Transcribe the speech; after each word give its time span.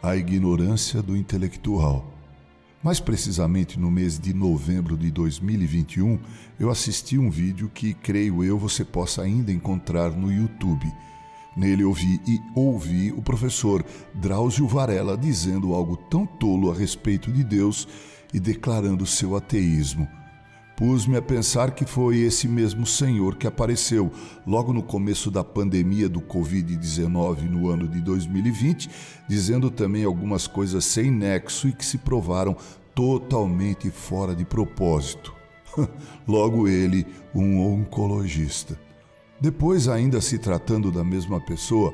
A 0.00 0.16
ignorância 0.16 1.02
do 1.02 1.16
intelectual. 1.16 2.06
Mais 2.80 3.00
precisamente 3.00 3.80
no 3.80 3.90
mês 3.90 4.16
de 4.16 4.32
novembro 4.32 4.96
de 4.96 5.10
2021, 5.10 6.20
eu 6.60 6.70
assisti 6.70 7.18
um 7.18 7.28
vídeo 7.28 7.68
que, 7.74 7.94
creio 7.94 8.44
eu, 8.44 8.56
você 8.56 8.84
possa 8.84 9.22
ainda 9.22 9.50
encontrar 9.50 10.12
no 10.12 10.32
YouTube. 10.32 10.86
Nele 11.56 11.82
ouvi 11.82 12.20
e 12.28 12.40
ouvi 12.54 13.10
o 13.10 13.20
professor 13.20 13.84
Drauzio 14.14 14.68
Varela 14.68 15.18
dizendo 15.18 15.74
algo 15.74 15.96
tão 15.96 16.24
tolo 16.24 16.70
a 16.70 16.74
respeito 16.74 17.32
de 17.32 17.42
Deus 17.42 17.88
e 18.32 18.38
declarando 18.38 19.04
seu 19.04 19.34
ateísmo. 19.34 20.06
Pus-me 20.78 21.16
a 21.16 21.20
pensar 21.20 21.72
que 21.72 21.84
foi 21.84 22.18
esse 22.18 22.46
mesmo 22.46 22.86
Senhor 22.86 23.34
que 23.34 23.48
apareceu 23.48 24.12
logo 24.46 24.72
no 24.72 24.80
começo 24.80 25.28
da 25.28 25.42
pandemia 25.42 26.08
do 26.08 26.20
Covid-19 26.20 27.50
no 27.50 27.68
ano 27.68 27.88
de 27.88 28.00
2020, 28.00 28.88
dizendo 29.28 29.72
também 29.72 30.04
algumas 30.04 30.46
coisas 30.46 30.84
sem 30.84 31.10
nexo 31.10 31.66
e 31.66 31.72
que 31.72 31.84
se 31.84 31.98
provaram 31.98 32.56
totalmente 32.94 33.90
fora 33.90 34.36
de 34.36 34.44
propósito. 34.44 35.34
logo 36.28 36.68
ele, 36.68 37.04
um 37.34 37.58
oncologista. 37.60 38.78
Depois, 39.40 39.88
ainda 39.88 40.20
se 40.20 40.38
tratando 40.38 40.92
da 40.92 41.02
mesma 41.02 41.40
pessoa, 41.40 41.92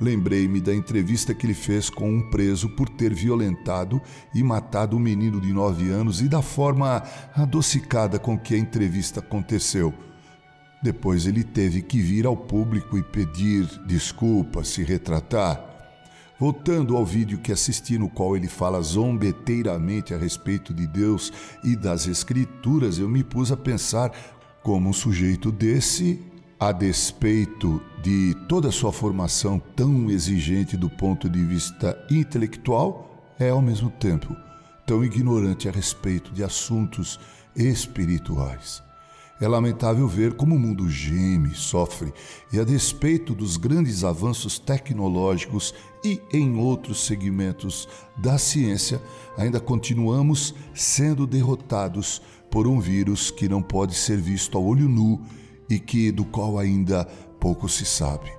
Lembrei-me 0.00 0.60
da 0.60 0.74
entrevista 0.74 1.34
que 1.34 1.44
ele 1.44 1.54
fez 1.54 1.90
com 1.90 2.08
um 2.08 2.30
preso 2.30 2.68
por 2.68 2.88
ter 2.88 3.12
violentado 3.12 4.00
e 4.32 4.42
matado 4.42 4.96
um 4.96 5.00
menino 5.00 5.40
de 5.40 5.52
nove 5.52 5.90
anos 5.90 6.20
e 6.20 6.28
da 6.28 6.40
forma 6.40 7.02
adocicada 7.34 8.18
com 8.18 8.38
que 8.38 8.54
a 8.54 8.58
entrevista 8.58 9.18
aconteceu. 9.20 9.92
Depois 10.80 11.26
ele 11.26 11.42
teve 11.42 11.82
que 11.82 12.00
vir 12.00 12.26
ao 12.26 12.36
público 12.36 12.96
e 12.96 13.02
pedir 13.02 13.66
desculpas, 13.86 14.68
se 14.68 14.84
retratar. 14.84 15.64
Voltando 16.38 16.96
ao 16.96 17.04
vídeo 17.04 17.38
que 17.38 17.50
assisti, 17.50 17.98
no 17.98 18.08
qual 18.08 18.36
ele 18.36 18.46
fala 18.46 18.80
zombeteiramente 18.80 20.14
a 20.14 20.16
respeito 20.16 20.72
de 20.72 20.86
Deus 20.86 21.32
e 21.64 21.74
das 21.74 22.06
Escrituras, 22.06 22.96
eu 22.96 23.08
me 23.08 23.24
pus 23.24 23.50
a 23.50 23.56
pensar 23.56 24.12
como 24.62 24.88
um 24.88 24.92
sujeito 24.92 25.50
desse 25.50 26.22
a 26.60 26.72
despeito 26.72 27.80
de 28.02 28.34
toda 28.48 28.68
a 28.68 28.72
sua 28.72 28.92
formação 28.92 29.62
tão 29.76 30.10
exigente 30.10 30.76
do 30.76 30.90
ponto 30.90 31.28
de 31.28 31.44
vista 31.44 31.96
intelectual, 32.10 33.34
é 33.38 33.50
ao 33.50 33.62
mesmo 33.62 33.90
tempo 33.90 34.34
tão 34.84 35.04
ignorante 35.04 35.68
a 35.68 35.72
respeito 35.72 36.32
de 36.32 36.42
assuntos 36.42 37.20
espirituais. 37.54 38.82
É 39.40 39.46
lamentável 39.46 40.08
ver 40.08 40.34
como 40.34 40.56
o 40.56 40.58
mundo 40.58 40.88
geme, 40.88 41.54
sofre, 41.54 42.12
e 42.52 42.58
a 42.58 42.64
despeito 42.64 43.34
dos 43.34 43.56
grandes 43.56 44.02
avanços 44.02 44.58
tecnológicos 44.58 45.72
e 46.02 46.20
em 46.32 46.56
outros 46.56 47.06
segmentos 47.06 47.88
da 48.16 48.36
ciência, 48.36 49.00
ainda 49.36 49.60
continuamos 49.60 50.54
sendo 50.74 51.24
derrotados 51.24 52.20
por 52.50 52.66
um 52.66 52.80
vírus 52.80 53.30
que 53.30 53.48
não 53.48 53.62
pode 53.62 53.94
ser 53.94 54.16
visto 54.16 54.58
a 54.58 54.60
olho 54.60 54.88
nu 54.88 55.22
e 55.68 55.78
que 55.78 56.10
do 56.10 56.24
qual 56.24 56.58
ainda 56.58 57.04
pouco 57.38 57.68
se 57.68 57.84
sabe. 57.84 58.30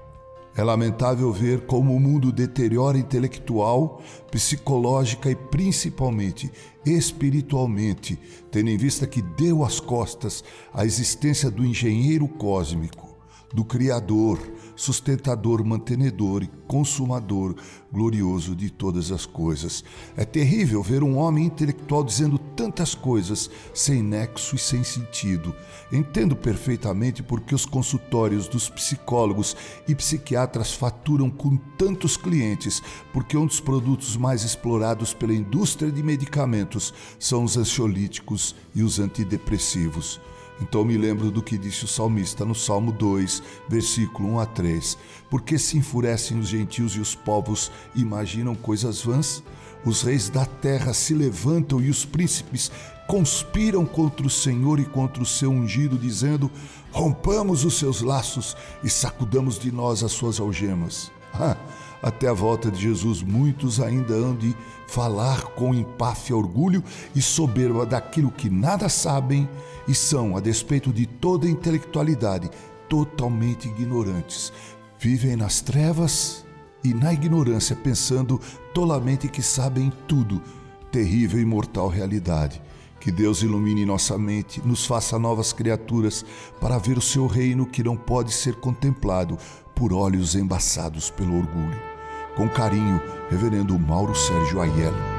É 0.55 0.63
lamentável 0.63 1.31
ver 1.31 1.65
como 1.65 1.95
o 1.95 1.99
mundo 1.99 2.31
deteriora 2.31 2.97
intelectual, 2.97 4.01
psicológica 4.29 5.29
e 5.29 5.35
principalmente 5.35 6.51
espiritualmente, 6.85 8.19
tendo 8.51 8.69
em 8.69 8.77
vista 8.77 9.07
que 9.07 9.21
deu 9.21 9.63
as 9.63 9.79
costas 9.79 10.43
à 10.73 10.85
existência 10.85 11.49
do 11.49 11.65
engenheiro 11.65 12.27
cósmico, 12.27 13.08
do 13.53 13.65
Criador, 13.65 14.39
sustentador, 14.75 15.63
mantenedor 15.65 16.43
e 16.43 16.51
consumador 16.67 17.55
glorioso 17.91 18.55
de 18.55 18.69
todas 18.69 19.11
as 19.11 19.25
coisas. 19.25 19.83
É 20.15 20.23
terrível 20.23 20.83
ver 20.83 21.03
um 21.03 21.17
homem 21.17 21.45
intelectual 21.45 22.03
dizendo 22.03 22.37
tantas 22.37 22.93
coisas 22.93 23.49
sem 23.73 24.03
nexo 24.03 24.55
e 24.55 24.59
sem 24.59 24.83
sentido. 24.83 25.55
Entendo 25.91 26.35
perfeitamente 26.35 27.23
porque 27.23 27.55
os 27.55 27.65
consultórios 27.65 28.47
dos 28.47 28.69
psicólogos 28.69 29.55
e 29.87 29.95
psiquiatras 29.95 30.71
faturam 30.71 31.29
com 31.29 31.57
tantos 31.77 32.15
clientes, 32.15 32.81
porque 33.11 33.35
um 33.35 33.47
dos 33.47 33.59
produtos 33.59 34.15
mais 34.15 34.43
explorados 34.43 35.13
pela 35.13 35.33
indústria 35.33 35.91
de 35.91 36.03
medicamentos 36.03 36.93
são 37.17 37.43
os 37.43 37.57
ansiolíticos 37.57 38.55
e 38.75 38.83
os 38.83 38.99
antidepressivos. 38.99 40.21
Então 40.61 40.83
me 40.83 40.97
lembro 40.97 41.31
do 41.31 41.41
que 41.41 41.57
disse 41.57 41.85
o 41.85 41.87
salmista 41.87 42.43
no 42.43 42.53
Salmo 42.53 42.91
2, 42.91 43.41
versículo 43.67 44.33
1 44.33 44.39
a 44.39 44.45
3. 44.45 44.97
Porque 45.29 45.57
se 45.57 45.77
enfurecem 45.77 46.39
os 46.39 46.47
gentios 46.47 46.95
e 46.95 46.99
os 46.99 47.15
povos 47.15 47.71
imaginam 47.95 48.55
coisas 48.55 49.01
vãs? 49.01 49.43
Os 49.85 50.01
reis 50.01 50.29
da 50.29 50.45
terra 50.45 50.93
se 50.93 51.13
levantam 51.13 51.81
e 51.81 51.89
os 51.89 52.03
príncipes 52.03 52.69
conspiram 53.07 53.85
contra 53.85 54.27
o 54.27 54.29
Senhor 54.29 54.79
e 54.79 54.85
contra 54.85 55.23
o 55.23 55.25
seu 55.25 55.49
ungido, 55.49 55.97
dizendo: 55.97 56.51
Rompamos 56.91 57.63
os 57.63 57.79
seus 57.79 58.01
laços 58.01 58.57
e 58.83 58.89
sacudamos 58.89 59.57
de 59.57 59.71
nós 59.71 60.03
as 60.03 60.11
suas 60.11 60.39
algemas. 60.39 61.11
Ah, 61.33 61.55
até 62.01 62.27
a 62.27 62.33
volta 62.33 62.71
de 62.71 62.81
Jesus, 62.81 63.21
muitos 63.21 63.79
ainda 63.79 64.13
hão 64.13 64.35
de 64.35 64.55
falar 64.87 65.43
com 65.47 65.73
empáfia, 65.73 66.35
orgulho 66.35 66.83
e 67.15 67.21
soberba 67.21 67.85
daquilo 67.85 68.31
que 68.31 68.49
nada 68.49 68.87
sabem 68.89 69.47
e 69.87 69.93
são, 69.93 70.37
a 70.37 70.39
despeito 70.39 70.91
de 70.93 71.05
toda 71.05 71.47
intelectualidade, 71.47 72.49
totalmente 72.87 73.67
ignorantes. 73.67 74.51
Vivem 74.97 75.35
nas 75.35 75.61
trevas 75.61 76.45
e 76.83 76.93
na 76.93 77.13
ignorância, 77.13 77.75
pensando 77.75 78.39
tolamente 78.73 79.27
que 79.27 79.41
sabem 79.41 79.91
tudo. 80.07 80.41
Terrível 80.91 81.39
e 81.39 81.45
mortal 81.45 81.87
realidade. 81.87 82.61
Que 82.99 83.11
Deus 83.11 83.41
ilumine 83.41 83.85
nossa 83.85 84.17
mente, 84.17 84.61
nos 84.65 84.85
faça 84.85 85.17
novas 85.17 85.53
criaturas 85.53 86.25
para 86.59 86.77
ver 86.77 86.97
o 86.97 87.01
seu 87.01 87.27
reino 87.27 87.65
que 87.65 87.83
não 87.83 87.95
pode 87.95 88.33
ser 88.33 88.55
contemplado 88.55 89.37
por 89.73 89.93
olhos 89.93 90.35
embaçados 90.35 91.09
pelo 91.09 91.37
orgulho. 91.37 91.79
Com 92.35 92.49
carinho, 92.49 93.01
Reverendo 93.29 93.77
Mauro 93.79 94.15
Sérgio 94.15 94.61
Aiello. 94.61 95.18